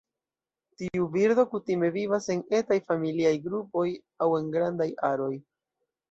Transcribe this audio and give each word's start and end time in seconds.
Tiu 0.81 1.03
birdo 1.15 1.43
kutime 1.49 1.89
vivas 1.97 2.27
en 2.35 2.41
etaj 2.59 2.77
familiaj 2.91 3.33
grupoj 3.43 3.83
aŭ 4.27 4.31
en 4.39 4.49
grandaj 4.57 4.89
aroj. 5.11 5.29